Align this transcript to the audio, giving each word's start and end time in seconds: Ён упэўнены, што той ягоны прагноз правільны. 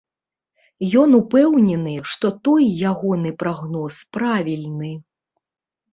Ён 1.01 1.09
упэўнены, 1.17 1.93
што 2.13 2.27
той 2.49 2.63
ягоны 2.93 3.35
прагноз 3.45 4.01
правільны. 4.19 4.91